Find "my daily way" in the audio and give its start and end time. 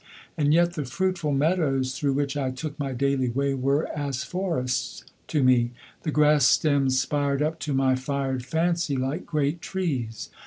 2.79-3.53